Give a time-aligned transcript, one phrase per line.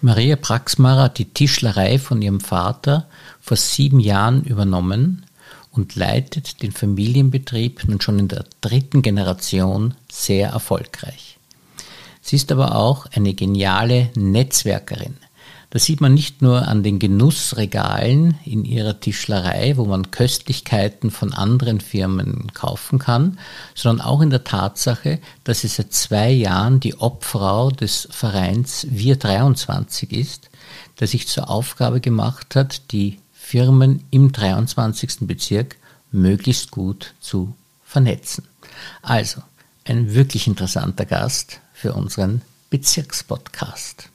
[0.00, 3.08] Maria Praxmarer hat die Tischlerei von ihrem Vater
[3.40, 5.26] vor sieben Jahren übernommen
[5.72, 11.38] und leitet den Familienbetrieb nun schon in der dritten Generation sehr erfolgreich.
[12.22, 15.16] Sie ist aber auch eine geniale Netzwerkerin.
[15.70, 21.34] Das sieht man nicht nur an den Genussregalen in ihrer Tischlerei, wo man Köstlichkeiten von
[21.34, 23.38] anderen Firmen kaufen kann,
[23.74, 29.16] sondern auch in der Tatsache, dass sie seit zwei Jahren die Obfrau des Vereins Wir
[29.16, 30.48] 23 ist,
[31.00, 35.26] der sich zur Aufgabe gemacht hat, die Firmen im 23.
[35.26, 35.76] Bezirk
[36.10, 38.44] möglichst gut zu vernetzen.
[39.02, 39.42] Also,
[39.84, 44.10] ein wirklich interessanter Gast für unseren Bezirkspodcast.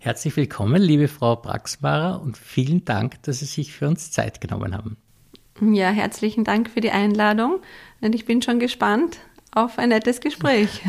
[0.00, 4.74] Herzlich willkommen, liebe Frau Braxmarer, und vielen Dank, dass Sie sich für uns Zeit genommen
[4.74, 4.96] haben.
[5.60, 7.60] Ja, herzlichen Dank für die Einladung
[8.00, 9.18] und ich bin schon gespannt
[9.52, 10.82] auf ein nettes Gespräch.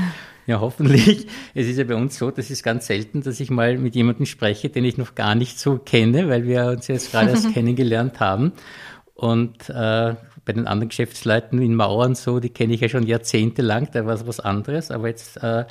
[0.49, 1.27] Ja, hoffentlich.
[1.53, 4.25] Es ist ja bei uns so, das ist ganz selten, dass ich mal mit jemandem
[4.25, 8.19] spreche, den ich noch gar nicht so kenne, weil wir uns jetzt gerade erst kennengelernt
[8.19, 8.53] haben.
[9.13, 13.89] Und äh, bei den anderen Geschäftsleuten in Mauern so, die kenne ich ja schon jahrzehntelang,
[13.93, 14.89] da war es was anderes.
[14.89, 15.65] Aber jetzt äh,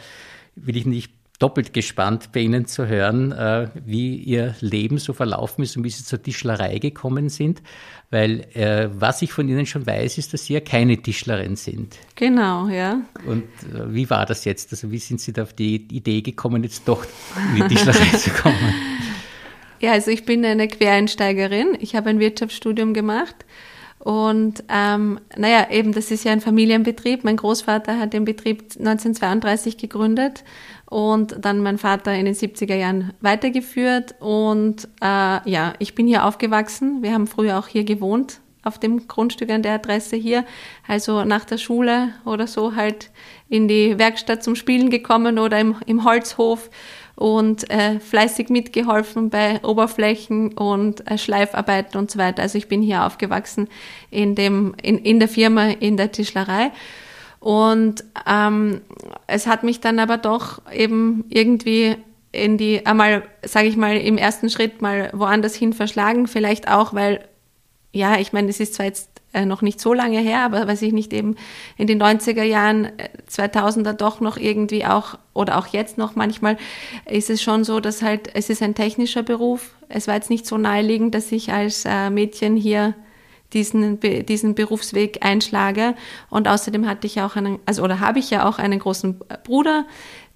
[0.55, 5.63] will ich nicht doppelt gespannt, bei Ihnen zu hören, äh, wie Ihr Leben so verlaufen
[5.63, 7.63] ist und wie Sie zur Tischlerei gekommen sind.
[8.11, 11.97] Weil äh, was ich von Ihnen schon weiß, ist, dass Sie ja keine Tischlerin sind.
[12.17, 13.01] Genau, ja.
[13.27, 14.73] Und äh, wie war das jetzt?
[14.73, 17.05] Also wie sind Sie da auf die Idee gekommen, jetzt doch
[17.55, 18.57] in die Tischlerei zu kommen?
[19.81, 21.77] Ja, also ich bin eine Quereinsteigerin.
[21.79, 23.45] Ich habe ein Wirtschaftsstudium gemacht.
[24.09, 27.25] Und ähm, naja, eben, das ist ja ein Familienbetrieb.
[27.25, 30.45] Mein Großvater hat den Betrieb 1932 gegründet
[30.89, 34.15] und dann mein Vater in den 70er Jahren weitergeführt.
[34.19, 37.03] Und äh, ja, ich bin hier aufgewachsen.
[37.03, 40.47] Wir haben früher auch hier gewohnt, auf dem Grundstück an der Adresse hier.
[40.87, 43.11] Also nach der Schule oder so halt
[43.51, 46.71] in die Werkstatt zum Spielen gekommen oder im, im Holzhof
[47.19, 52.43] und äh, fleißig mitgeholfen bei Oberflächen und äh, Schleifarbeiten und so weiter.
[52.43, 53.69] Also ich bin hier aufgewachsen
[54.13, 56.71] in, dem, in, in der Firma, in der Tischlerei.
[57.41, 58.83] Und ähm,
[59.27, 61.97] es hat mich dann aber doch eben irgendwie
[62.31, 66.29] in die, einmal, sage ich mal, im ersten Schritt mal woanders hin verschlagen.
[66.29, 67.25] Vielleicht auch, weil,
[67.93, 70.83] ja, ich meine, es ist zwar jetzt äh, noch nicht so lange her, aber weiß
[70.83, 71.37] ich nicht, eben
[71.77, 72.89] in den 90er Jahren,
[73.31, 76.57] 2000er äh, doch noch irgendwie auch, oder auch jetzt noch manchmal,
[77.05, 79.75] ist es schon so, dass halt, es ist ein technischer Beruf.
[79.89, 82.95] Es war jetzt nicht so naheliegend, dass ich als äh, Mädchen hier
[83.53, 85.95] diesen, diesen Berufsweg einschlage.
[86.31, 89.87] Und außerdem hatte ich auch einen, also oder habe ich ja auch einen großen Bruder,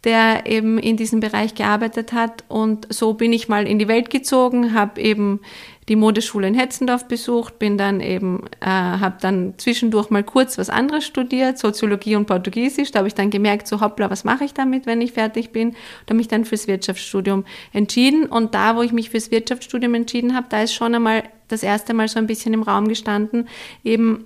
[0.05, 2.45] der eben in diesem Bereich gearbeitet hat.
[2.49, 5.41] Und so bin ich mal in die Welt gezogen, habe eben
[5.89, 10.71] die Modeschule in Hetzendorf besucht, bin dann eben, äh, habe dann zwischendurch mal kurz was
[10.71, 12.93] anderes studiert, Soziologie und Portugiesisch.
[12.93, 15.73] Da habe ich dann gemerkt, so hoppla, was mache ich damit, wenn ich fertig bin?
[16.07, 18.27] Da habe mich dann fürs Wirtschaftsstudium entschieden.
[18.27, 21.95] Und da, wo ich mich fürs Wirtschaftsstudium entschieden habe, da ist schon einmal das erste
[21.95, 23.49] Mal so ein bisschen im Raum gestanden,
[23.85, 24.25] eben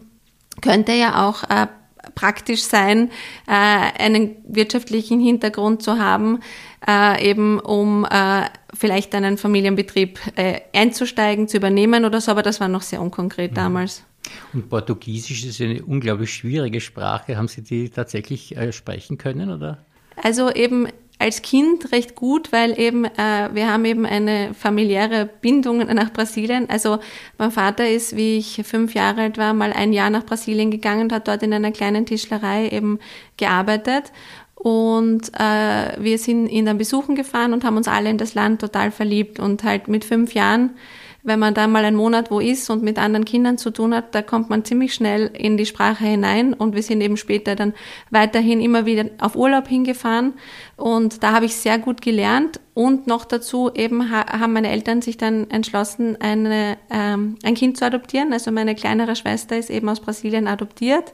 [0.61, 1.67] könnte ja auch äh,
[2.15, 3.11] praktisch sein,
[3.47, 6.41] äh, einen wirtschaftlichen Hintergrund zu haben,
[6.87, 12.61] äh, eben um äh, vielleicht einen Familienbetrieb äh, einzusteigen, zu übernehmen oder so, aber das
[12.61, 13.57] war noch sehr unkonkret mhm.
[13.57, 14.05] damals.
[14.53, 17.37] Und Portugiesisch ist eine unglaublich schwierige Sprache.
[17.37, 19.79] Haben Sie die tatsächlich äh, sprechen können, oder?
[20.17, 20.89] Also eben
[21.19, 26.69] als Kind recht gut, weil eben äh, wir haben eben eine familiäre Bindung nach Brasilien.
[26.69, 26.99] Also
[27.39, 31.05] mein Vater ist, wie ich fünf Jahre alt war, mal ein Jahr nach Brasilien gegangen
[31.05, 32.99] und hat dort in einer kleinen Tischlerei eben
[33.39, 34.13] gearbeitet.
[34.67, 38.61] Und äh, wir sind ihn dann besuchen gefahren und haben uns alle in das Land
[38.61, 39.39] total verliebt.
[39.39, 40.71] Und halt mit fünf Jahren
[41.27, 44.15] wenn man da mal einen Monat wo ist und mit anderen Kindern zu tun hat,
[44.15, 47.75] da kommt man ziemlich schnell in die Sprache hinein und wir sind eben später dann
[48.13, 50.35] weiterhin immer wieder auf Urlaub hingefahren
[50.77, 55.17] und da habe ich sehr gut gelernt und noch dazu eben haben meine Eltern sich
[55.17, 58.33] dann entschlossen, eine, ähm, ein Kind zu adoptieren.
[58.33, 61.13] Also meine kleinere Schwester ist eben aus Brasilien adoptiert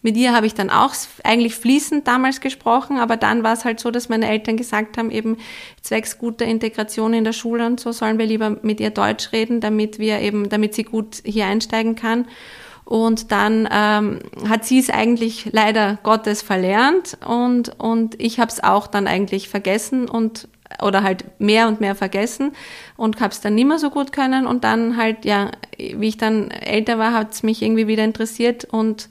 [0.00, 3.80] mit ihr habe ich dann auch eigentlich fließend damals gesprochen, aber dann war es halt
[3.80, 5.38] so, dass meine Eltern gesagt haben, eben
[5.82, 9.60] zwecks guter Integration in der Schule und so sollen wir lieber mit ihr Deutsch reden,
[9.60, 12.26] damit wir eben, damit sie gut hier einsteigen kann.
[12.84, 18.62] Und dann ähm, hat sie es eigentlich leider Gottes verlernt und, und ich habe es
[18.62, 20.48] auch dann eigentlich vergessen und
[20.82, 22.52] oder halt mehr und mehr vergessen
[22.96, 26.18] und habe es dann nicht mehr so gut können und dann halt, ja, wie ich
[26.18, 29.08] dann älter war, hat es mich irgendwie wieder interessiert und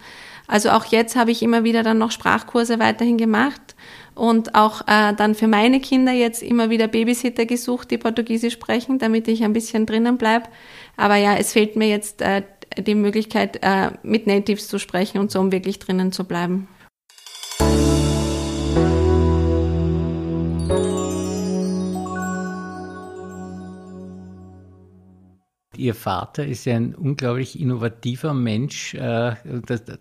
[0.48, 3.76] also auch jetzt habe ich immer wieder dann noch Sprachkurse weiterhin gemacht
[4.16, 8.98] und auch äh, dann für meine Kinder jetzt immer wieder Babysitter gesucht, die Portugiesisch sprechen,
[8.98, 10.50] damit ich ein bisschen drinnen bleib.
[10.96, 12.44] Aber ja, es fehlt mir jetzt äh,
[12.78, 16.68] die Möglichkeit, äh, mit Natives zu sprechen und so, um wirklich drinnen zu bleiben.
[25.78, 28.94] Ihr Vater ist ein unglaublich innovativer Mensch.
[28.94, 29.36] Äh, da,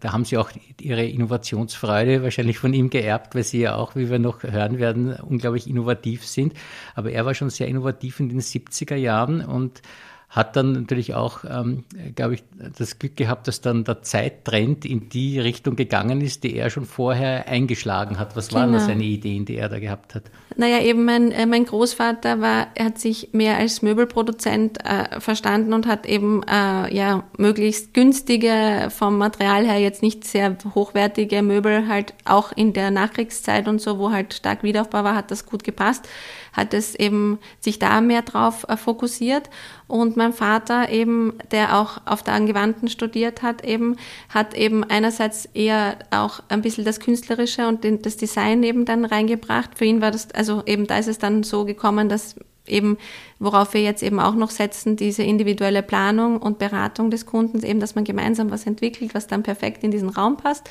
[0.00, 0.50] da, haben Sie auch
[0.80, 5.14] Ihre Innovationsfreude wahrscheinlich von ihm geerbt, weil Sie ja auch, wie wir noch hören werden,
[5.14, 6.54] unglaublich innovativ sind.
[6.94, 9.82] Aber er war schon sehr innovativ in den 70er Jahren und
[10.28, 11.84] hat dann natürlich auch, ähm,
[12.14, 12.44] glaube ich,
[12.76, 16.84] das Glück gehabt, dass dann der Zeittrend in die Richtung gegangen ist, die er schon
[16.84, 18.36] vorher eingeschlagen hat.
[18.36, 18.60] Was genau.
[18.60, 20.24] waren da seine Ideen, die er da gehabt hat?
[20.56, 25.72] Naja, eben mein, äh, mein Großvater war, er hat sich mehr als Möbelproduzent äh, verstanden
[25.72, 31.88] und hat eben äh, ja möglichst günstige, vom Material her jetzt nicht sehr hochwertige Möbel
[31.88, 35.62] halt auch in der Nachkriegszeit und so, wo halt stark Wiederaufbau war, hat das gut
[35.62, 36.08] gepasst
[36.56, 39.50] hat es eben sich da mehr drauf äh, fokussiert.
[39.86, 43.96] Und mein Vater eben, der auch auf der Angewandten studiert hat, eben,
[44.28, 49.04] hat eben einerseits eher auch ein bisschen das Künstlerische und den, das Design eben dann
[49.04, 49.76] reingebracht.
[49.76, 52.34] Für ihn war das, also eben da ist es dann so gekommen, dass
[52.66, 52.98] eben,
[53.38, 57.80] worauf wir jetzt eben auch noch setzen, diese individuelle Planung und Beratung des Kundens, eben,
[57.80, 60.68] dass man gemeinsam was entwickelt, was dann perfekt in diesen Raum passt.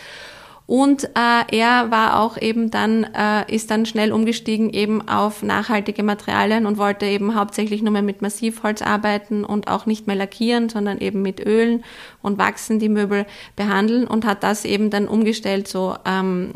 [0.67, 6.01] Und äh, er war auch eben dann, äh, ist dann schnell umgestiegen eben auf nachhaltige
[6.01, 10.69] Materialien und wollte eben hauptsächlich nur mehr mit Massivholz arbeiten und auch nicht mehr lackieren,
[10.69, 11.83] sondern eben mit Ölen
[12.23, 16.53] und Wachsen die Möbel behandeln und hat das eben dann umgestellt, so ähm,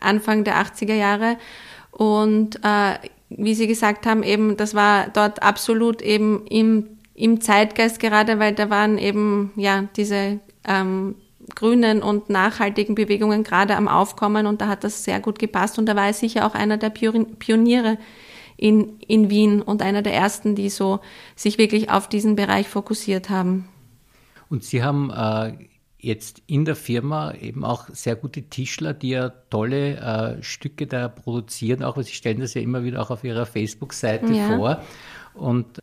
[0.00, 1.36] Anfang der 80er Jahre.
[1.90, 2.98] Und äh,
[3.30, 8.54] wie Sie gesagt haben, eben, das war dort absolut eben im, im Zeitgeist gerade, weil
[8.54, 10.38] da waren eben, ja, diese
[10.68, 11.16] ähm,
[11.54, 15.86] grünen und nachhaltigen Bewegungen gerade am Aufkommen und da hat das sehr gut gepasst und
[15.86, 17.98] da war er sicher auch einer der Pioniere
[18.56, 21.00] in, in Wien und einer der ersten, die so
[21.36, 23.68] sich wirklich auf diesen Bereich fokussiert haben.
[24.48, 25.52] Und Sie haben äh,
[25.98, 31.08] jetzt in der Firma eben auch sehr gute Tischler, die ja tolle äh, Stücke da
[31.08, 34.56] produzieren, auch Sie stellen das ja immer wieder auch auf Ihrer Facebook-Seite ja.
[34.56, 34.82] vor.
[35.34, 35.80] Und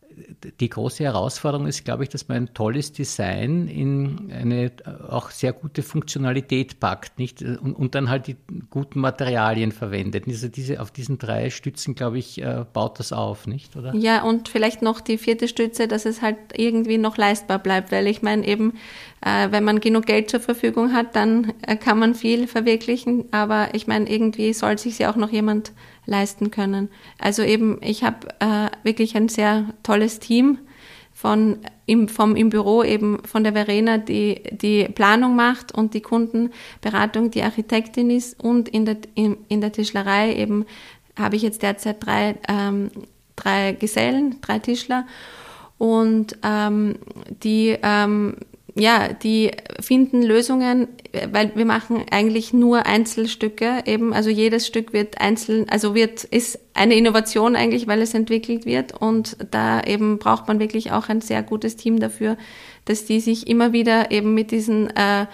[0.60, 4.72] die große Herausforderung ist, glaube ich, dass man ein tolles Design in eine
[5.08, 7.42] auch sehr gute Funktionalität packt, nicht?
[7.42, 8.38] Und, und dann halt die
[8.70, 10.26] guten Materialien verwendet.
[10.28, 13.76] Also diese, auf diesen drei Stützen, glaube ich, äh, baut das auf, nicht?
[13.76, 13.94] Oder?
[13.96, 18.08] Ja, und vielleicht noch die vierte Stütze, dass es halt irgendwie noch leistbar bleibt, weil
[18.08, 18.74] ich meine eben,
[19.22, 23.70] äh, wenn man genug Geld zur Verfügung hat, dann äh, kann man viel verwirklichen, aber
[23.74, 25.72] ich meine, irgendwie soll sich ja auch noch jemand
[26.06, 26.90] leisten können.
[27.20, 30.60] Also eben, ich habe äh, wirklich ein sehr tolles Team
[31.14, 36.02] von im, vom, im Büro eben von der Verena, die die Planung macht und die
[36.02, 40.66] Kundenberatung, die Architektin ist und in der, in, in der Tischlerei eben
[41.20, 42.90] habe ich jetzt derzeit drei, ähm,
[43.36, 45.06] drei Gesellen, drei Tischler
[45.78, 46.96] und ähm,
[47.44, 48.38] die ähm,
[48.76, 50.88] ja, die finden Lösungen,
[51.32, 56.60] weil wir machen eigentlich nur Einzelstücke eben, also jedes Stück wird einzeln, also wird, ist
[56.74, 61.22] eine Innovation eigentlich, weil es entwickelt wird und da eben braucht man wirklich auch ein
[61.22, 62.38] sehr gutes Team dafür,
[62.86, 65.26] dass die sich immer wieder eben mit diesen äh,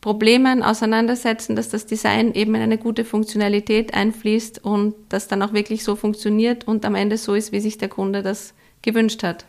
[0.00, 5.52] Problemen auseinandersetzen, dass das Design eben in eine gute Funktionalität einfließt und das dann auch
[5.52, 9.44] wirklich so funktioniert und am Ende so ist, wie sich der Kunde das gewünscht hat.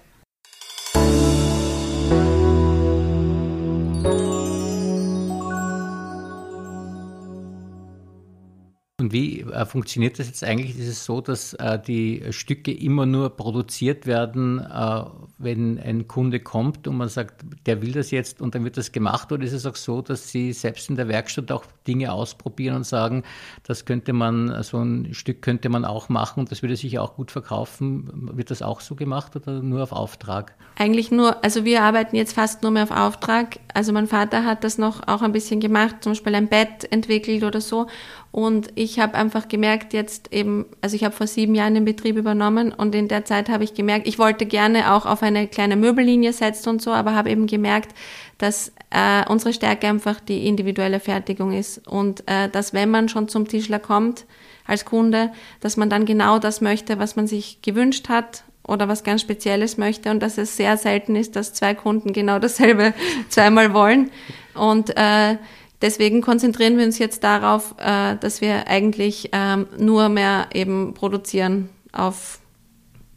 [9.12, 10.78] Wie äh, funktioniert das jetzt eigentlich?
[10.78, 15.04] Ist es so, dass äh, die Stücke immer nur produziert werden, äh,
[15.38, 18.92] wenn ein Kunde kommt und man sagt, der will das jetzt und dann wird das
[18.92, 19.32] gemacht?
[19.32, 22.86] Oder ist es auch so, dass Sie selbst in der Werkstatt auch Dinge ausprobieren und
[22.86, 23.24] sagen,
[23.64, 27.16] das könnte man, so ein Stück könnte man auch machen und das würde sich auch
[27.16, 28.30] gut verkaufen?
[28.34, 30.54] Wird das auch so gemacht oder nur auf Auftrag?
[30.78, 33.60] Eigentlich nur, also wir arbeiten jetzt fast nur mehr auf Auftrag.
[33.74, 37.44] Also mein Vater hat das noch auch ein bisschen gemacht, zum Beispiel ein Bett entwickelt
[37.44, 37.88] oder so.
[38.32, 42.16] Und ich habe einfach gemerkt, jetzt eben, also ich habe vor sieben Jahren den Betrieb
[42.16, 45.76] übernommen und in der Zeit habe ich gemerkt, ich wollte gerne auch auf eine kleine
[45.76, 47.94] Möbellinie setzen und so, aber habe eben gemerkt,
[48.38, 51.88] dass äh, unsere Stärke einfach die individuelle Fertigung ist.
[51.88, 54.26] Und äh, dass wenn man schon zum Tischler kommt
[54.66, 59.04] als Kunde, dass man dann genau das möchte, was man sich gewünscht hat oder was
[59.04, 62.94] ganz Spezielles möchte und dass es sehr selten ist, dass zwei Kunden genau dasselbe
[63.30, 64.12] zweimal wollen.
[64.54, 65.38] Und äh,
[65.82, 71.70] Deswegen konzentrieren wir uns jetzt darauf, äh, dass wir eigentlich ähm, nur mehr eben produzieren
[71.92, 72.40] auf,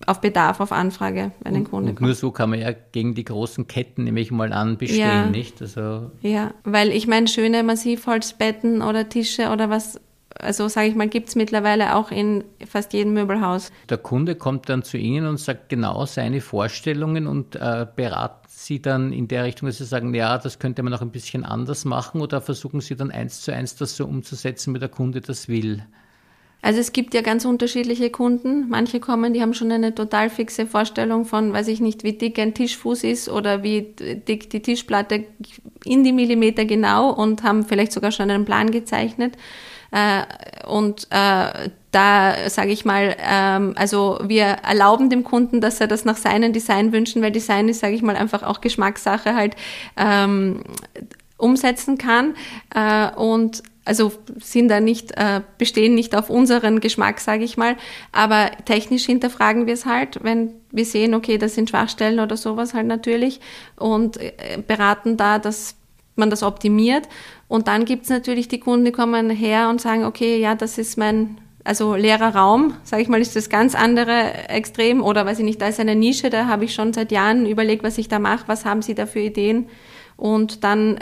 [0.07, 2.07] auf Bedarf, auf Anfrage, wenn ein Kunde und kommt.
[2.07, 5.27] Nur so kann man ja gegen die großen Ketten nämlich mal an bestehen, ja.
[5.27, 5.61] nicht?
[5.61, 10.01] Also ja, weil ich meine, schöne Massivholzbetten oder Tische oder was
[10.39, 13.71] also sage ich mal, gibt es mittlerweile auch in fast jedem Möbelhaus.
[13.89, 18.81] Der Kunde kommt dann zu Ihnen und sagt genau seine Vorstellungen und äh, beraten Sie
[18.81, 21.85] dann in der Richtung, dass Sie sagen, ja, das könnte man auch ein bisschen anders
[21.85, 25.49] machen oder versuchen Sie dann eins zu eins das so umzusetzen, wie der Kunde das
[25.49, 25.85] will?
[26.65, 28.71] Also es gibt ja ganz unterschiedliche Kunden.
[28.71, 32.39] Manche kommen, die haben schon eine total fixe Vorstellung von, weiß ich nicht, wie dick
[32.39, 33.83] ein Tischfuß ist oder wie
[34.27, 35.27] dick die Tischplatte
[35.85, 39.35] in die Millimeter genau und haben vielleicht sogar schon einen Plan gezeichnet.
[39.91, 40.23] Äh,
[40.67, 46.07] und äh, da sage ich mal, ähm, also wir erlauben dem Kunden, dass er das
[46.07, 49.55] nach seinen Designwünschen, weil Design ist, sage ich mal, einfach auch Geschmackssache halt
[49.99, 50.63] ähm,
[51.37, 52.35] umsetzen kann.
[52.75, 57.77] Äh, und also sind da nicht, äh, bestehen nicht auf unseren Geschmack, sage ich mal.
[58.13, 62.75] Aber technisch hinterfragen wir es halt, wenn wir sehen, okay, das sind Schwachstellen oder sowas
[62.75, 63.41] halt natürlich
[63.77, 64.33] und äh,
[64.67, 65.77] beraten da, dass
[66.17, 67.09] man das optimiert.
[67.49, 70.97] Und dann gibt's natürlich die Kunden, die kommen her und sagen, okay, ja, das ist
[70.97, 75.03] mein, also leerer Raum, sage ich mal, ist das ganz andere Extrem.
[75.03, 77.85] Oder weiß ich nicht, da ist eine Nische, da habe ich schon seit Jahren überlegt,
[77.85, 79.67] was ich da mache, was haben Sie da für Ideen.
[80.17, 80.99] Und dann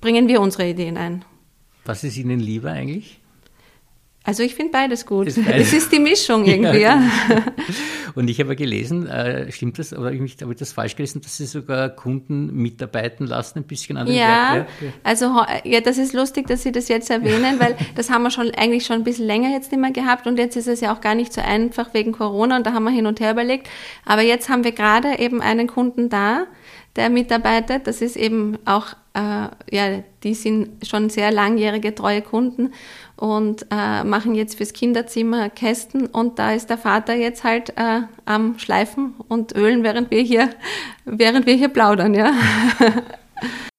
[0.00, 1.24] bringen wir unsere Ideen ein.
[1.86, 3.20] Was ist Ihnen lieber eigentlich?
[4.26, 5.28] Also ich finde beides gut.
[5.28, 5.68] Ist beides.
[5.68, 7.00] Es ist die Mischung irgendwie, ja.
[7.00, 7.44] ja.
[8.16, 11.46] Und ich habe gelesen, äh, stimmt das, oder habe ich das falsch gelesen, dass Sie
[11.46, 14.68] sogar Kunden mitarbeiten lassen, ein bisschen an den ja, Werk?
[14.80, 18.32] Ja, also ja, das ist lustig, dass Sie das jetzt erwähnen, weil das haben wir
[18.32, 21.00] schon eigentlich schon ein bisschen länger jetzt immer gehabt und jetzt ist es ja auch
[21.00, 23.68] gar nicht so einfach wegen Corona und da haben wir hin und her überlegt.
[24.04, 26.46] Aber jetzt haben wir gerade eben einen Kunden da,
[26.96, 27.86] der mitarbeitet.
[27.86, 32.72] Das ist eben auch, äh, ja, die sind schon sehr langjährige treue Kunden
[33.16, 38.02] und äh, machen jetzt fürs Kinderzimmer Kästen und da ist der Vater jetzt halt äh,
[38.24, 40.50] am Schleifen und Ölen, während wir hier,
[41.04, 42.32] während wir hier plaudern, ja.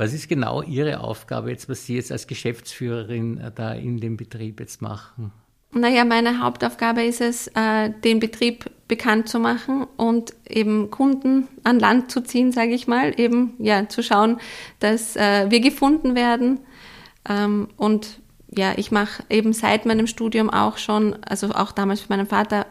[0.00, 4.16] Was ist genau Ihre Aufgabe jetzt, was Sie jetzt als Geschäftsführerin äh, da in dem
[4.16, 5.30] Betrieb jetzt machen?
[5.72, 11.78] Naja, meine Hauptaufgabe ist es, äh, den Betrieb bekannt zu machen und eben Kunden an
[11.78, 14.40] Land zu ziehen, sage ich mal, eben ja zu schauen,
[14.78, 16.60] dass äh, wir gefunden werden.
[17.28, 18.20] Ähm, und
[18.56, 22.64] ja, ich mache eben seit meinem Studium auch schon, also auch damals für meinen Vater,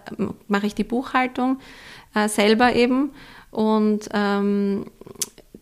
[0.47, 1.59] mache ich die Buchhaltung
[2.25, 3.11] selber eben
[3.51, 4.85] und ähm,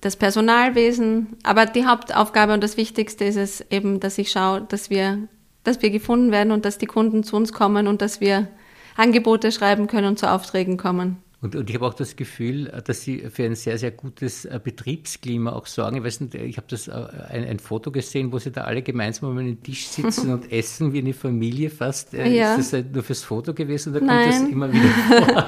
[0.01, 1.38] das Personalwesen.
[1.44, 5.27] Aber die Hauptaufgabe und das Wichtigste ist es eben, dass ich schaue, dass wir,
[5.63, 8.48] dass wir gefunden werden und dass die Kunden zu uns kommen und dass wir
[8.96, 11.18] Angebote schreiben können und zu Aufträgen kommen.
[11.39, 14.60] Und, und ich habe auch das Gefühl, dass Sie für ein sehr, sehr gutes äh,
[14.63, 15.98] Betriebsklima auch sorgen.
[15.98, 16.92] Ich weiß nicht, ich habe das äh,
[17.30, 20.94] ein, ein, Foto gesehen, wo Sie da alle gemeinsam um einen Tisch sitzen und essen
[20.94, 22.16] wie eine Familie fast.
[22.16, 22.56] Äh, ja.
[22.56, 24.89] Ist das nur fürs Foto gewesen oder kommt das immer wieder
[25.25, 25.46] vor?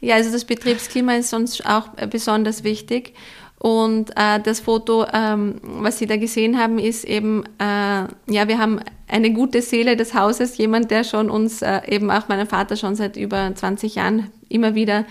[0.00, 3.14] ja, also das Betriebsklima ist uns auch besonders wichtig.
[3.62, 8.58] Und äh, das Foto, ähm, was Sie da gesehen haben, ist eben, äh, ja, wir
[8.58, 12.74] haben eine gute Seele des Hauses, jemand, der schon uns, äh, eben auch meinen Vater
[12.74, 15.04] schon seit über 20 Jahren immer wieder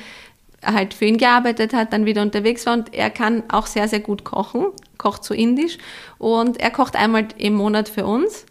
[0.66, 2.74] halt für ihn gearbeitet hat, dann wieder unterwegs war.
[2.74, 4.66] Und er kann auch sehr, sehr gut kochen,
[4.98, 5.78] kocht so indisch.
[6.18, 8.46] Und er kocht einmal im Monat für uns.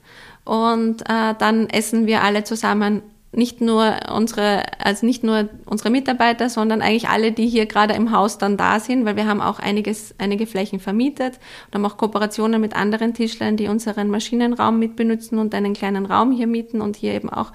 [0.47, 6.49] Und äh, dann essen wir alle zusammen nicht nur unsere, also nicht nur unsere Mitarbeiter,
[6.49, 9.61] sondern eigentlich alle, die hier gerade im Haus dann da sind, weil wir haben auch
[9.61, 15.39] einiges, einige Flächen vermietet und haben auch Kooperationen mit anderen Tischlern, die unseren Maschinenraum mitbenutzen
[15.39, 17.53] und einen kleinen Raum hier mieten und hier eben auch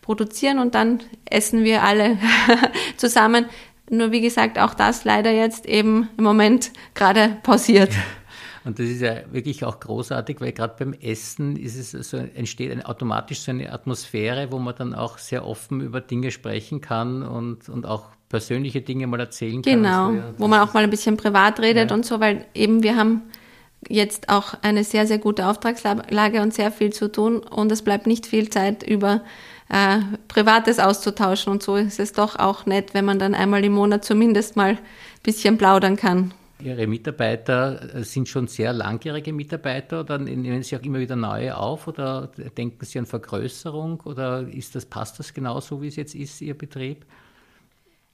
[0.00, 2.18] produzieren und dann essen wir alle
[2.96, 3.46] zusammen.
[3.90, 7.90] Nur wie gesagt, auch das leider jetzt eben im Moment gerade pausiert.
[8.66, 12.72] Und das ist ja wirklich auch großartig, weil gerade beim Essen ist es so, entsteht
[12.72, 17.22] eine, automatisch so eine Atmosphäre, wo man dann auch sehr offen über Dinge sprechen kann
[17.22, 19.72] und, und auch persönliche Dinge mal erzählen kann.
[19.72, 21.96] Genau, so, ja, wo man auch mal ein bisschen privat redet ja.
[21.96, 23.22] und so, weil eben wir haben
[23.88, 28.08] jetzt auch eine sehr, sehr gute Auftragslage und sehr viel zu tun und es bleibt
[28.08, 29.20] nicht viel Zeit über
[29.68, 33.74] äh, Privates auszutauschen und so ist es doch auch nett, wenn man dann einmal im
[33.74, 34.78] Monat zumindest mal ein
[35.22, 36.34] bisschen plaudern kann.
[36.62, 41.56] Ihre Mitarbeiter äh, sind schon sehr langjährige Mitarbeiter oder nehmen Sie auch immer wieder neue
[41.56, 46.14] auf oder denken Sie an Vergrößerung oder ist das, passt das genauso, wie es jetzt
[46.14, 47.04] ist, Ihr Betrieb?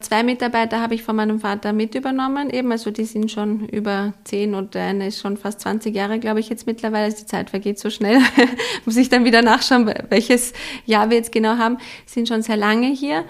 [0.02, 4.14] Zwei Mitarbeiter habe ich von meinem Vater mit übernommen, eben, also die sind schon über
[4.24, 7.04] zehn und eine ist schon fast 20 Jahre, glaube ich, jetzt mittlerweile.
[7.04, 8.18] Also die Zeit vergeht so schnell.
[8.84, 10.54] Muss ich dann wieder nachschauen, welches
[10.86, 11.78] Jahr wir jetzt genau haben.
[12.04, 13.24] Sind schon sehr lange hier.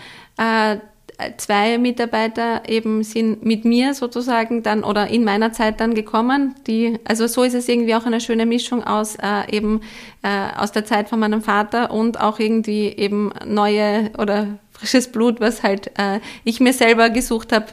[1.19, 6.54] Äh, zwei Mitarbeiter eben sind mit mir sozusagen dann oder in meiner Zeit dann gekommen.
[6.66, 9.81] Die, also so ist es irgendwie auch eine schöne Mischung aus äh, eben
[10.23, 15.40] äh, aus der Zeit von meinem Vater und auch irgendwie eben neue oder frisches Blut,
[15.40, 17.66] was halt äh, ich mir selber gesucht habe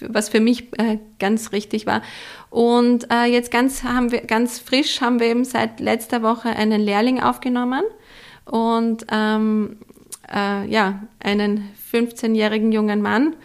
[0.00, 2.02] was für mich äh, ganz richtig war.
[2.50, 6.80] Und äh, jetzt ganz haben wir ganz frisch haben wir eben seit letzter Woche einen
[6.80, 7.82] Lehrling aufgenommen
[8.44, 9.78] und ähm,
[10.32, 13.36] äh, ja einen 15-jährigen jungen Mann,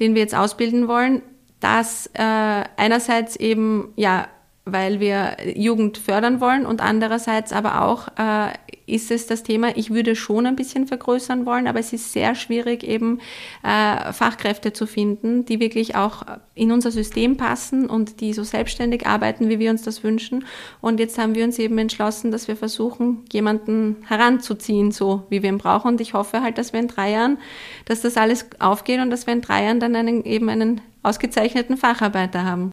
[0.00, 1.22] den wir jetzt ausbilden wollen.
[1.60, 4.28] Das äh, einerseits eben ja
[4.66, 8.52] weil wir Jugend fördern wollen und andererseits aber auch äh,
[8.86, 12.34] ist es das Thema, ich würde schon ein bisschen vergrößern wollen, aber es ist sehr
[12.34, 13.20] schwierig eben
[13.62, 16.22] äh, Fachkräfte zu finden, die wirklich auch
[16.54, 20.44] in unser System passen und die so selbstständig arbeiten, wie wir uns das wünschen.
[20.80, 25.50] Und jetzt haben wir uns eben entschlossen, dass wir versuchen, jemanden heranzuziehen, so wie wir
[25.50, 25.92] ihn brauchen.
[25.92, 27.38] Und ich hoffe halt, dass wir in drei Jahren,
[27.84, 31.76] dass das alles aufgeht und dass wir in drei Jahren dann einen, eben einen ausgezeichneten
[31.76, 32.72] Facharbeiter haben.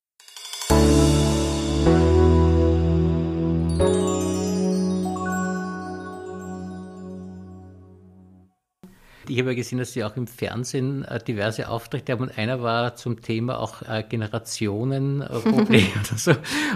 [9.27, 12.61] Ich habe ja gesehen, dass Sie auch im Fernsehen äh, diverse Auftritte haben und einer
[12.61, 16.33] war zum Thema auch äh, Generationenprobleme oder so.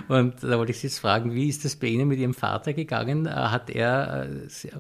[0.08, 2.74] Und da wollte ich Sie jetzt fragen, wie ist das bei Ihnen mit Ihrem Vater
[2.74, 3.26] gegangen?
[3.26, 4.72] Äh, hat er sehr,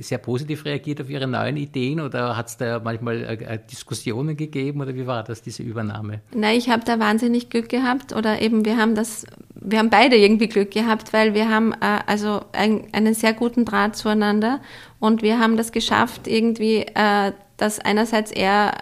[0.00, 4.94] sehr positiv reagiert auf Ihre neuen Ideen oder hat es da manchmal Diskussionen gegeben oder
[4.94, 6.20] wie war das, diese Übernahme?
[6.34, 9.26] Nein, ich habe da wahnsinnig Glück gehabt oder eben wir haben das,
[9.60, 14.60] wir haben beide irgendwie Glück gehabt, weil wir haben also einen sehr guten Draht zueinander
[14.98, 18.72] und wir haben das geschafft, irgendwie, äh, dass einerseits er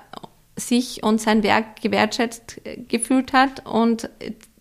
[0.57, 4.11] sich und sein Werk gewertschätzt äh, gefühlt hat und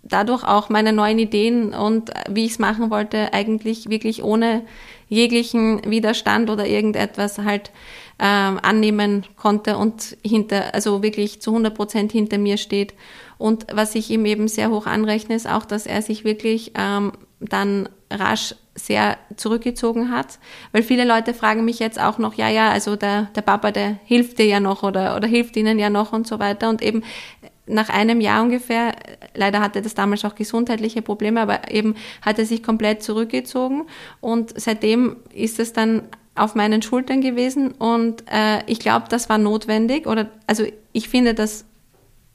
[0.04, 4.64] dadurch auch meine neuen Ideen und äh, wie ich es machen wollte, eigentlich wirklich ohne
[5.10, 7.72] jeglichen Widerstand oder irgendetwas halt
[8.20, 12.94] ähm, annehmen konnte und hinter, also wirklich zu 100 Prozent hinter mir steht.
[13.38, 17.12] Und was ich ihm eben sehr hoch anrechne, ist auch, dass er sich wirklich ähm,
[17.40, 20.40] dann rasch sehr zurückgezogen hat.
[20.72, 23.98] Weil viele Leute fragen mich jetzt auch noch, ja, ja, also der, der Papa, der
[24.06, 26.70] hilft dir ja noch oder, oder hilft ihnen ja noch und so weiter.
[26.70, 27.04] Und eben
[27.66, 28.96] nach einem Jahr ungefähr,
[29.36, 33.88] leider hatte das damals auch gesundheitliche Probleme, aber eben hat er sich komplett zurückgezogen.
[34.22, 36.04] Und seitdem ist es dann
[36.38, 41.34] auf meinen Schultern gewesen und äh, ich glaube, das war notwendig oder also ich finde
[41.34, 41.66] das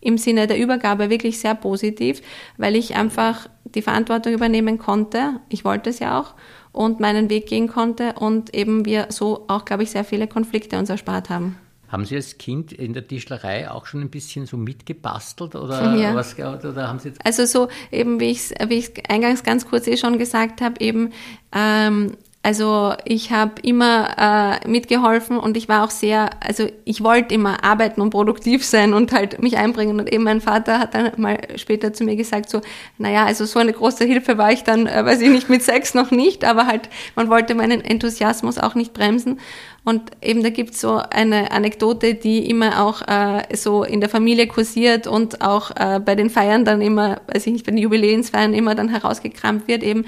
[0.00, 2.20] im Sinne der Übergabe wirklich sehr positiv,
[2.58, 5.40] weil ich einfach die Verantwortung übernehmen konnte.
[5.48, 6.34] Ich wollte es ja auch
[6.72, 10.78] und meinen Weg gehen konnte und eben wir so auch, glaube ich, sehr viele Konflikte
[10.78, 11.56] uns erspart haben.
[11.88, 16.14] Haben Sie als Kind in der Tischlerei auch schon ein bisschen so mitgebastelt oder ja.
[16.14, 19.98] was oder haben Sie Also so eben wie ich wie ich eingangs ganz kurz eh
[19.98, 21.10] schon gesagt habe, eben
[21.54, 27.32] ähm, also ich habe immer äh, mitgeholfen und ich war auch sehr, also ich wollte
[27.32, 30.00] immer arbeiten und produktiv sein und halt mich einbringen.
[30.00, 32.60] Und eben mein Vater hat dann mal später zu mir gesagt, so,
[32.98, 35.94] naja, also so eine große Hilfe war ich dann, äh, weiß ich nicht, mit Sex
[35.94, 39.38] noch nicht, aber halt, man wollte meinen Enthusiasmus auch nicht bremsen.
[39.84, 44.48] Und eben da gibt's so eine Anekdote, die immer auch äh, so in der Familie
[44.48, 48.52] kursiert und auch äh, bei den Feiern dann immer, weiß ich nicht, bei den Jubiläensfeiern
[48.52, 50.06] immer dann herausgekramt wird, eben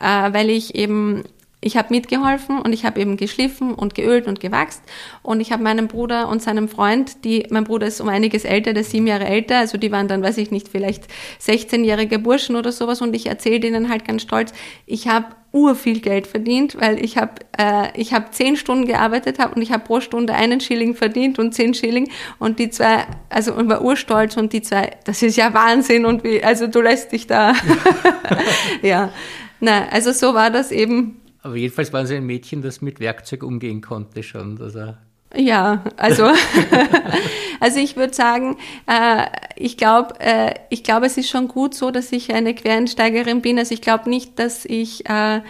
[0.00, 1.24] äh, weil ich eben
[1.60, 4.80] ich habe mitgeholfen und ich habe eben geschliffen und geölt und gewachst.
[5.22, 8.72] Und ich habe meinem Bruder und seinem Freund, die mein Bruder ist um einiges älter,
[8.72, 11.04] der ist sieben Jahre älter, also die waren dann, weiß ich nicht, vielleicht
[11.42, 13.02] 16-jährige Burschen oder sowas.
[13.02, 14.52] Und ich erzähle denen halt ganz stolz,
[14.86, 19.54] ich habe urviel Geld verdient, weil ich habe äh, ich habe zehn Stunden gearbeitet habe
[19.54, 22.08] und ich habe pro Stunde einen Schilling verdient und zehn Schilling.
[22.38, 26.22] Und die zwei, also und war urstolz und die zwei, das ist ja Wahnsinn und
[26.22, 27.54] wie, also du lässt dich da,
[28.82, 29.10] ja,
[29.58, 33.42] na, also so war das eben aber jedenfalls waren Sie ein Mädchen, das mit Werkzeug
[33.42, 34.60] umgehen konnte schon.
[34.60, 34.94] Also
[35.36, 36.24] ja, also,
[37.60, 41.90] also ich würde sagen, äh, ich glaube, äh, ich glaube, es ist schon gut so,
[41.90, 43.58] dass ich eine Quereinsteigerin bin.
[43.58, 45.42] Also ich glaube nicht, dass ich äh,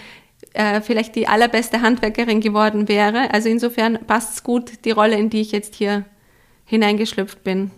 [0.52, 3.32] äh, vielleicht die allerbeste Handwerkerin geworden wäre.
[3.32, 6.04] Also insofern passt es gut, die Rolle, in die ich jetzt hier
[6.64, 7.70] hineingeschlüpft bin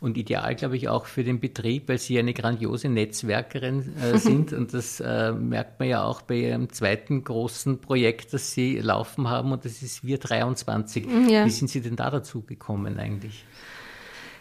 [0.00, 4.52] und ideal, glaube ich, auch für den Betrieb, weil Sie eine grandiose Netzwerkerin äh, sind.
[4.52, 9.28] und das äh, merkt man ja auch bei Ihrem zweiten großen Projekt, das Sie laufen
[9.28, 11.06] haben, und das ist Wir 23.
[11.28, 11.46] Ja.
[11.46, 13.44] Wie sind Sie denn da dazu gekommen eigentlich?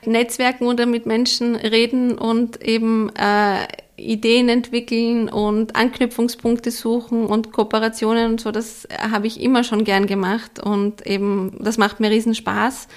[0.06, 3.66] Netzwerken oder mit Menschen reden und eben äh,
[3.98, 10.06] Ideen entwickeln und Anknüpfungspunkte suchen und Kooperationen und so, das habe ich immer schon gern
[10.06, 12.88] gemacht und eben, das macht mir riesen Spaß.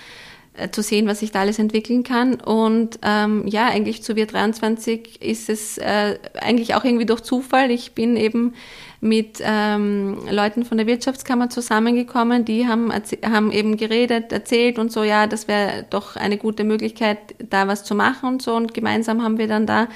[0.59, 2.35] Äh, zu sehen, was sich da alles entwickeln kann.
[2.35, 7.71] Und ähm, ja, eigentlich zu Wir 23 ist es äh, eigentlich auch irgendwie durch Zufall.
[7.71, 8.55] Ich bin eben
[9.01, 15.05] mit ähm, Leuten von der Wirtschaftskammer zusammengekommen, die haben, haben eben geredet, erzählt und so,
[15.05, 18.57] ja, das wäre doch eine gute Möglichkeit, da was zu machen und so.
[18.57, 19.87] Und gemeinsam haben wir dann da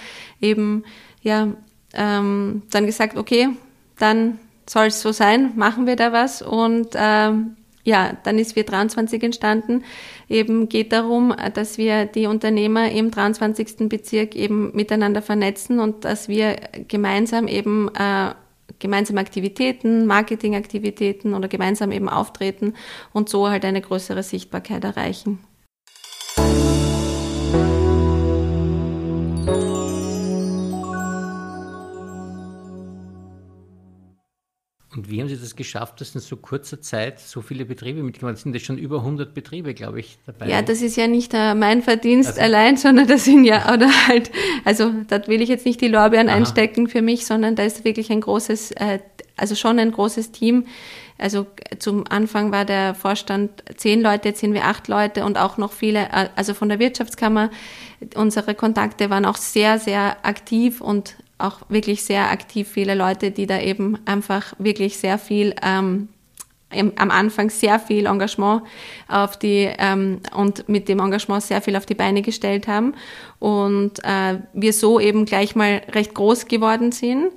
[0.40, 0.84] eben
[1.22, 1.48] ja
[1.94, 3.48] ähm, dann gesagt, okay,
[3.98, 4.38] dann
[4.70, 6.40] soll es so sein, machen wir da was.
[6.40, 9.84] Und ähm, ja, dann ist wir 23 entstanden.
[10.28, 13.88] Eben geht darum, dass wir die Unternehmer im 23.
[13.88, 18.34] Bezirk eben miteinander vernetzen und dass wir gemeinsam eben äh,
[18.78, 22.74] gemeinsame Aktivitäten, Marketingaktivitäten oder gemeinsam eben auftreten
[23.12, 25.40] und so halt eine größere Sichtbarkeit erreichen.
[35.12, 38.54] Wie haben Sie das geschafft, dass in so kurzer Zeit so viele Betriebe mitgemacht sind?
[38.54, 40.48] Das sind schon über 100 Betriebe, glaube ich, dabei.
[40.48, 43.88] Ja, das ist ja nicht uh, mein Verdienst also, allein, sondern das sind ja, oder
[44.08, 44.30] halt,
[44.64, 46.36] also da will ich jetzt nicht die Lorbeeren aha.
[46.36, 49.00] einstecken für mich, sondern da ist wirklich ein großes, äh,
[49.36, 50.64] also schon ein großes Team.
[51.18, 51.46] Also
[51.78, 55.72] zum Anfang war der Vorstand zehn Leute, jetzt sind wir acht Leute und auch noch
[55.72, 57.50] viele, äh, also von der Wirtschaftskammer.
[58.16, 63.46] Unsere Kontakte waren auch sehr, sehr aktiv und auch wirklich sehr aktiv viele Leute, die
[63.46, 66.08] da eben einfach wirklich sehr viel ähm,
[66.96, 68.62] am Anfang sehr viel Engagement
[69.08, 72.94] auf die ähm, und mit dem Engagement sehr viel auf die Beine gestellt haben
[73.38, 77.32] und äh, wir so eben gleich mal recht groß geworden sind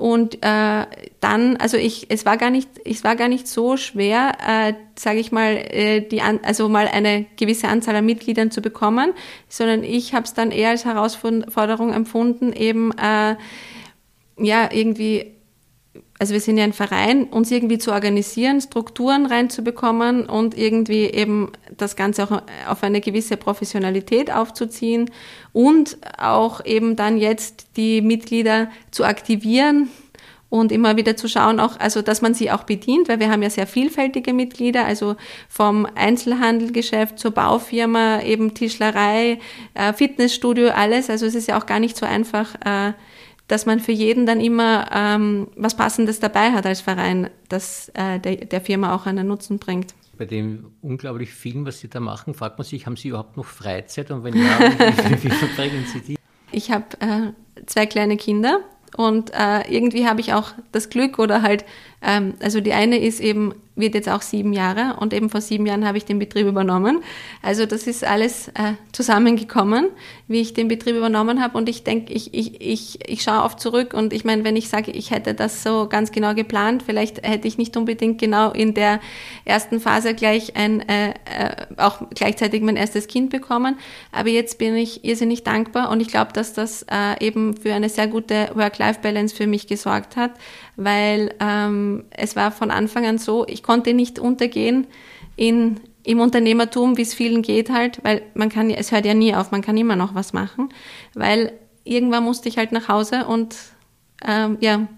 [0.00, 0.86] und äh,
[1.20, 5.18] dann, also ich, es war gar nicht, es war gar nicht so schwer, äh, sage
[5.18, 9.12] ich mal, äh, die, also mal eine gewisse Anzahl an Mitgliedern zu bekommen,
[9.50, 13.36] sondern ich habe es dann eher als Herausforderung empfunden, eben äh,
[14.38, 15.34] ja irgendwie
[16.20, 21.50] also wir sind ja ein Verein, uns irgendwie zu organisieren, Strukturen reinzubekommen und irgendwie eben
[21.78, 25.10] das Ganze auch auf eine gewisse Professionalität aufzuziehen
[25.54, 29.88] und auch eben dann jetzt die Mitglieder zu aktivieren
[30.50, 33.42] und immer wieder zu schauen, auch, also dass man sie auch bedient, weil wir haben
[33.42, 35.16] ja sehr vielfältige Mitglieder, also
[35.48, 39.38] vom Einzelhandelgeschäft zur Baufirma, eben Tischlerei,
[39.72, 41.08] äh, Fitnessstudio, alles.
[41.08, 42.92] Also es ist ja auch gar nicht so einfach, äh,
[43.50, 48.20] dass man für jeden dann immer ähm, was Passendes dabei hat als Verein, das äh,
[48.20, 49.92] der, der Firma auch einen Nutzen bringt.
[50.16, 53.46] Bei dem unglaublich vielen, was Sie da machen, fragt man sich, haben Sie überhaupt noch
[53.46, 56.16] Freizeit und wenn ja, wie, wie verbringen Sie die?
[56.52, 57.32] Ich habe äh,
[57.66, 58.60] zwei kleine Kinder
[58.96, 61.64] und äh, irgendwie habe ich auch das Glück oder halt,
[62.02, 65.66] ähm, also die eine ist eben wird jetzt auch sieben Jahre und eben vor sieben
[65.66, 67.02] Jahren habe ich den Betrieb übernommen.
[67.42, 69.88] Also das ist alles äh, zusammengekommen,
[70.28, 73.60] wie ich den Betrieb übernommen habe und ich denke, ich, ich, ich, ich schaue oft
[73.60, 77.26] zurück und ich meine, wenn ich sage, ich hätte das so ganz genau geplant, vielleicht
[77.26, 79.00] hätte ich nicht unbedingt genau in der
[79.44, 81.14] ersten Phase gleich ein, äh, äh,
[81.76, 83.78] auch gleichzeitig mein erstes Kind bekommen,
[84.12, 87.88] aber jetzt bin ich irrsinnig dankbar und ich glaube, dass das äh, eben für eine
[87.88, 90.32] sehr gute Work-Life-Balance für mich gesorgt hat,
[90.76, 94.88] weil ähm, es war von Anfang an so, ich konnte nicht untergehen
[95.36, 99.32] in, im Unternehmertum, wie es vielen geht halt, weil man kann, es hört ja nie
[99.32, 100.70] auf, man kann immer noch was machen,
[101.14, 101.52] weil
[101.84, 103.54] irgendwann musste ich halt nach Hause und
[104.26, 104.88] ähm, ja,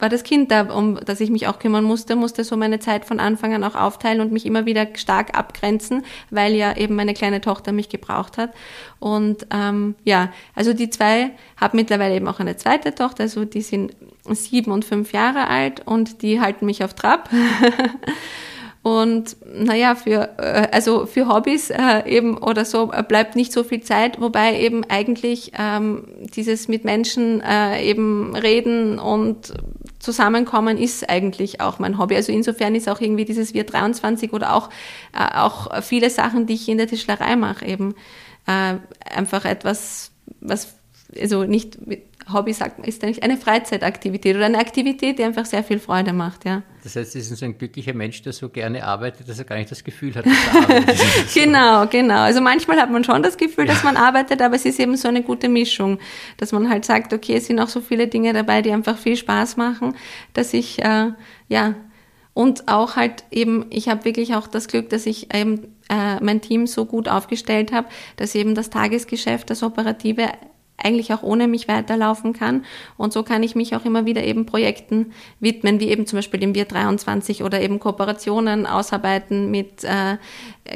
[0.00, 3.04] war das Kind da, um das ich mich auch kümmern musste, musste so meine Zeit
[3.04, 7.14] von Anfang an auch aufteilen und mich immer wieder stark abgrenzen, weil ja eben meine
[7.14, 8.52] kleine Tochter mich gebraucht hat.
[8.98, 13.62] Und ähm, ja, also die zwei haben mittlerweile eben auch eine zweite Tochter, also die
[13.62, 13.94] sind
[14.28, 17.28] sieben und fünf Jahre alt und die halten mich auf Trab.
[18.82, 23.62] Und naja, für, äh, also für Hobbys äh, eben oder so äh, bleibt nicht so
[23.62, 29.52] viel Zeit, wobei eben eigentlich ähm, dieses mit Menschen äh, eben reden und
[29.98, 32.16] zusammenkommen ist eigentlich auch mein Hobby.
[32.16, 34.70] Also insofern ist auch irgendwie dieses Wir 23 oder auch,
[35.12, 37.94] äh, auch viele Sachen, die ich in der Tischlerei mache, eben
[38.46, 38.76] äh,
[39.14, 40.74] einfach etwas, was
[41.20, 41.78] also nicht
[42.32, 46.44] Hobby sagt ist eigentlich eine Freizeitaktivität oder eine Aktivität, die einfach sehr viel Freude macht,
[46.44, 46.62] ja.
[46.82, 49.56] Das heißt, Sie sind so ein glücklicher Mensch, der so gerne arbeitet, dass er gar
[49.56, 50.98] nicht das Gefühl hat, dass er arbeitet.
[51.34, 52.20] genau, genau.
[52.20, 55.08] Also manchmal hat man schon das Gefühl, dass man arbeitet, aber es ist eben so
[55.08, 55.98] eine gute Mischung,
[56.36, 59.16] dass man halt sagt, okay, es sind auch so viele Dinge dabei, die einfach viel
[59.16, 59.94] Spaß machen,
[60.32, 61.12] dass ich, äh,
[61.48, 61.74] ja,
[62.32, 66.40] und auch halt eben, ich habe wirklich auch das Glück, dass ich eben äh, mein
[66.40, 70.28] Team so gut aufgestellt habe, dass eben das Tagesgeschäft, das Operative
[70.84, 72.64] eigentlich auch ohne mich weiterlaufen kann.
[72.96, 76.40] Und so kann ich mich auch immer wieder eben Projekten widmen, wie eben zum Beispiel
[76.40, 80.16] dem Wir 23 oder eben Kooperationen ausarbeiten mit äh,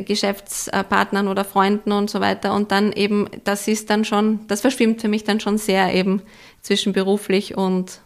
[0.03, 2.55] Geschäftspartnern oder Freunden und so weiter.
[2.55, 6.23] Und dann eben, das ist dann schon, das verschwimmt für mich dann schon sehr eben
[6.63, 8.01] zwischen beruflich und,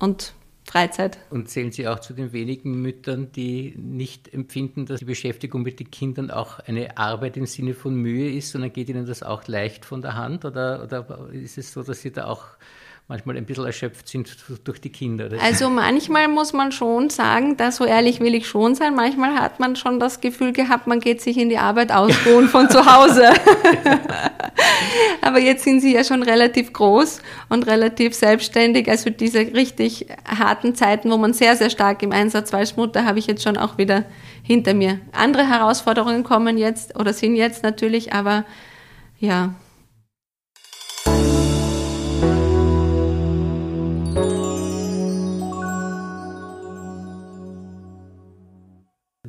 [0.00, 0.32] und
[0.68, 1.18] Freizeit.
[1.30, 5.80] Und zählen Sie auch zu den wenigen Müttern, die nicht empfinden, dass die Beschäftigung mit
[5.80, 9.48] den Kindern auch eine Arbeit im Sinne von Mühe ist, sondern geht Ihnen das auch
[9.48, 10.44] leicht von der Hand?
[10.44, 12.44] Oder, oder ist es so, dass Sie da auch
[13.08, 15.30] manchmal ein bisschen erschöpft sind durch die Kinder.
[15.42, 19.60] Also manchmal muss man schon sagen, da so ehrlich will ich schon sein, manchmal hat
[19.60, 23.30] man schon das Gefühl gehabt, man geht sich in die Arbeit ausruhen von zu Hause.
[25.22, 28.90] Aber jetzt sind sie ja schon relativ groß und relativ selbstständig.
[28.90, 33.06] Also diese richtig harten Zeiten, wo man sehr, sehr stark im Einsatz war als Mutter,
[33.06, 34.04] habe ich jetzt schon auch wieder
[34.42, 35.00] hinter mir.
[35.12, 38.44] Andere Herausforderungen kommen jetzt oder sind jetzt natürlich, aber
[39.18, 39.54] ja.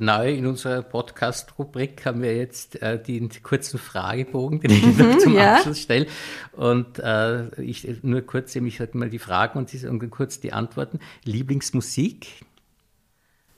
[0.09, 5.17] Neu in unserer Podcast-Rubrik haben wir jetzt äh, den kurzen Fragebogen, den ich mhm, noch
[5.19, 5.57] zum ja.
[5.57, 6.07] Abschluss stelle.
[6.51, 10.99] Und äh, ich nur kurz, ich sage mal die Fragen und, und kurz die Antworten.
[11.25, 12.25] Lieblingsmusik?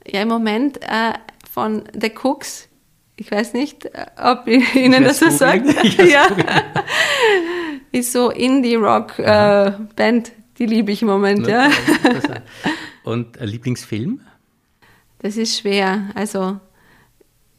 [0.06, 1.14] Ja, im Moment äh,
[1.50, 2.68] von The Cooks.
[3.16, 5.66] Ich weiß nicht, äh, ob Ihnen das was sagt.
[6.06, 6.26] ja.
[7.92, 11.70] Ist so Indie-Rock-Band, äh, die liebe ich im Moment, ja.
[13.04, 14.20] Und äh, Lieblingsfilm?
[15.22, 16.10] Das ist schwer.
[16.14, 16.58] Also,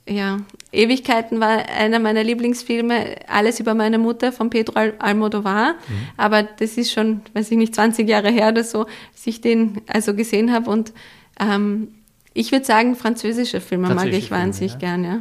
[0.07, 0.39] ja,
[0.71, 5.73] Ewigkeiten war einer meiner Lieblingsfilme, alles über meine Mutter von Pedro Almodovar.
[5.73, 5.93] Mhm.
[6.17, 9.81] Aber das ist schon, weiß ich nicht, 20 Jahre her oder so, dass ich den
[9.87, 10.69] also gesehen habe.
[10.69, 10.93] Und
[11.39, 11.89] ähm,
[12.33, 14.79] ich würde sagen, französische Filme französische mag ich wahnsinnig ja.
[14.79, 15.19] gern, ja.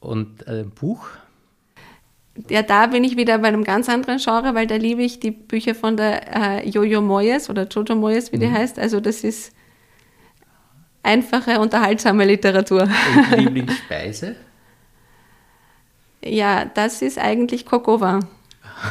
[0.00, 1.08] Und äh, Buch?
[2.48, 5.30] Ja, da bin ich wieder bei einem ganz anderen Genre, weil da liebe ich die
[5.30, 8.40] Bücher von der äh, Jojo Moyes oder Jojo Moyes, wie mhm.
[8.40, 8.78] die heißt.
[8.78, 9.52] Also das ist
[11.06, 12.82] einfache, unterhaltsame Literatur.
[12.82, 14.36] Und Lieblingsspeise?
[16.28, 18.20] ja, das ist eigentlich Kokova.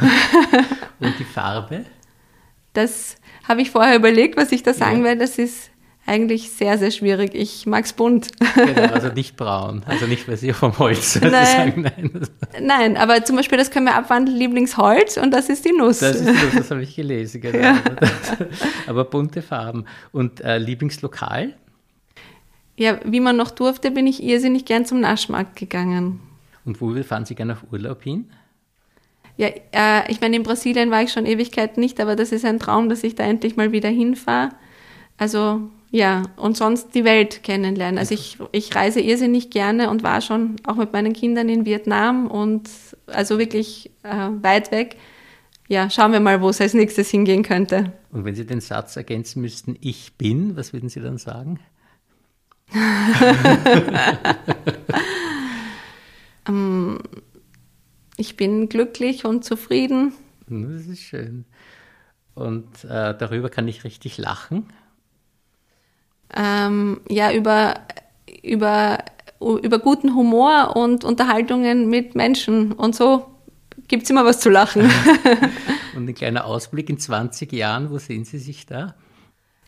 [1.00, 1.84] Und die Farbe?
[2.72, 3.16] Das
[3.48, 5.04] habe ich vorher überlegt, was ich da sagen ja.
[5.04, 5.20] werde.
[5.20, 5.70] Das ist
[6.06, 7.34] eigentlich sehr, sehr schwierig.
[7.34, 8.28] Ich mag es bunt.
[8.54, 11.30] Genau, also nicht braun, also nicht, weil sie vom Holz nein.
[11.46, 11.82] sagen.
[11.82, 12.20] Nein.
[12.60, 15.98] nein, aber zum Beispiel, das können wir abwandeln, Lieblingsholz und das ist die Nuss.
[16.00, 17.58] Das ist die Nuss, das habe ich gelesen, genau.
[17.58, 17.78] Ja.
[18.86, 19.84] aber bunte Farben.
[20.12, 21.54] Und äh, Lieblingslokal?
[22.76, 26.20] Ja, wie man noch durfte, bin ich irrsinnig gern zum Naschmarkt gegangen.
[26.64, 28.30] Und wo fahren Sie gerne auf Urlaub hin?
[29.38, 32.58] Ja, äh, ich meine, in Brasilien war ich schon Ewigkeiten nicht, aber das ist ein
[32.58, 34.50] Traum, dass ich da endlich mal wieder hinfahre.
[35.18, 37.98] Also ja, und sonst die Welt kennenlernen.
[37.98, 42.26] Also ich, ich reise irrsinnig gerne und war schon auch mit meinen Kindern in Vietnam
[42.26, 42.68] und
[43.06, 44.96] also wirklich äh, weit weg.
[45.68, 47.92] Ja, schauen wir mal, wo es als nächstes hingehen könnte.
[48.12, 51.60] Und wenn Sie den Satz ergänzen müssten, ich bin, was würden Sie dann sagen?
[56.48, 56.98] ähm,
[58.16, 60.12] ich bin glücklich und zufrieden.
[60.48, 61.44] Das ist schön.
[62.34, 64.66] Und äh, darüber kann ich richtig lachen
[66.34, 67.74] ähm, ja, über,
[68.42, 68.98] über,
[69.40, 72.72] über guten Humor und Unterhaltungen mit Menschen.
[72.72, 73.26] Und so
[73.88, 74.82] gibt es immer was zu lachen.
[75.96, 78.94] und ein kleiner Ausblick in 20 Jahren, wo sehen Sie sich da?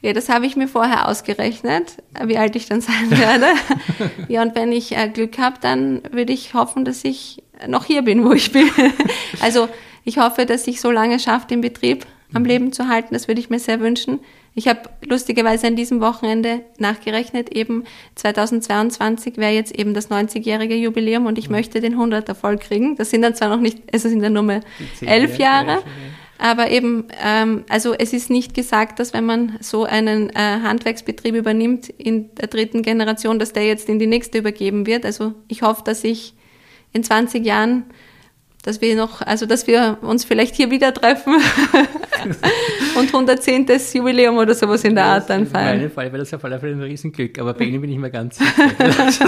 [0.00, 3.46] Ja, das habe ich mir vorher ausgerechnet, wie alt ich dann sein werde.
[4.28, 8.02] ja, und wenn ich äh, Glück habe, dann würde ich hoffen, dass ich noch hier
[8.02, 8.70] bin, wo ich bin.
[9.40, 9.68] also
[10.04, 12.48] ich hoffe, dass ich so lange schaffe, den Betrieb am mhm.
[12.48, 13.12] Leben zu halten.
[13.12, 14.20] Das würde ich mir sehr wünschen.
[14.54, 17.84] Ich habe lustigerweise an diesem Wochenende nachgerechnet, eben
[18.16, 21.56] 2022 wäre jetzt eben das 90-jährige Jubiläum und ich mhm.
[21.56, 22.96] möchte den 100er voll kriegen.
[22.96, 24.60] Das sind dann zwar noch nicht, also sind dann nur mehr
[25.00, 25.82] elf Jahre,
[26.38, 31.34] aber eben, ähm, also es ist nicht gesagt, dass wenn man so einen äh, Handwerksbetrieb
[31.34, 35.04] übernimmt in der dritten Generation, dass der jetzt in die nächste übergeben wird.
[35.04, 36.34] Also ich hoffe, dass ich
[36.92, 37.84] in 20 Jahren
[38.62, 41.34] dass wir noch, also dass wir uns vielleicht hier wieder treffen
[42.98, 43.66] und 110.
[43.94, 45.74] Jubiläum oder sowas in der Art dann feiern.
[45.74, 47.98] In meinem Fall wäre das auf alle Fälle ein Riesenglück, aber bei Ihnen bin ich
[47.98, 48.52] mir ganz sicher.
[48.78, 49.24] also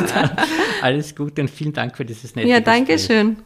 [0.83, 3.37] alles Gute und vielen Dank für dieses nette Ja, danke schön.